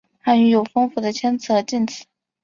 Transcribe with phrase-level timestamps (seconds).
[0.19, 2.05] 汉语有丰富的谦辞和敬辞。